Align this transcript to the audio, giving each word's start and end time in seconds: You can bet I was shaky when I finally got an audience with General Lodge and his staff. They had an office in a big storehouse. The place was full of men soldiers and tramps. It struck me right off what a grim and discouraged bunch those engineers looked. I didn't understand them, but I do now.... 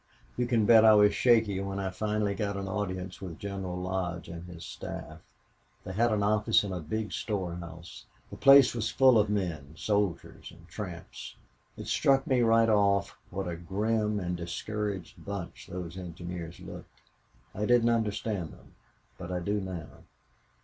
You 0.35 0.47
can 0.47 0.65
bet 0.65 0.83
I 0.83 0.95
was 0.95 1.13
shaky 1.13 1.59
when 1.59 1.77
I 1.77 1.91
finally 1.91 2.33
got 2.33 2.57
an 2.57 2.67
audience 2.67 3.21
with 3.21 3.37
General 3.37 3.77
Lodge 3.79 4.29
and 4.29 4.45
his 4.49 4.65
staff. 4.65 5.19
They 5.83 5.93
had 5.93 6.11
an 6.11 6.23
office 6.23 6.63
in 6.63 6.73
a 6.73 6.79
big 6.79 7.11
storehouse. 7.11 8.07
The 8.31 8.35
place 8.35 8.73
was 8.73 8.89
full 8.89 9.19
of 9.19 9.29
men 9.29 9.75
soldiers 9.75 10.49
and 10.49 10.67
tramps. 10.67 11.35
It 11.77 11.85
struck 11.85 12.25
me 12.25 12.41
right 12.41 12.67
off 12.67 13.15
what 13.29 13.47
a 13.47 13.55
grim 13.55 14.19
and 14.19 14.35
discouraged 14.35 15.23
bunch 15.23 15.67
those 15.67 15.99
engineers 15.99 16.59
looked. 16.59 17.01
I 17.53 17.67
didn't 17.67 17.89
understand 17.91 18.53
them, 18.53 18.73
but 19.19 19.31
I 19.31 19.39
do 19.39 19.61
now.... 19.61 19.85